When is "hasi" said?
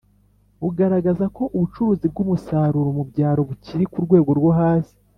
4.59-4.95